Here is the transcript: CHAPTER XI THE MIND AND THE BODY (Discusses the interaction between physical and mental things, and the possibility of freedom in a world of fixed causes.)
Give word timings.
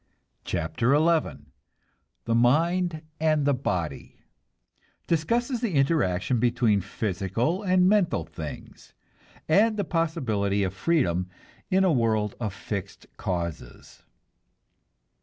CHAPTER 0.45 0.95
XI 0.95 1.43
THE 2.25 2.33
MIND 2.33 3.03
AND 3.19 3.45
THE 3.45 3.53
BODY 3.53 4.23
(Discusses 5.05 5.61
the 5.61 5.75
interaction 5.75 6.39
between 6.39 6.81
physical 6.81 7.61
and 7.61 7.87
mental 7.87 8.25
things, 8.25 8.93
and 9.47 9.77
the 9.77 9.83
possibility 9.83 10.63
of 10.63 10.73
freedom 10.73 11.29
in 11.69 11.83
a 11.83 11.91
world 11.93 12.33
of 12.39 12.51
fixed 12.51 13.05
causes.) 13.17 14.01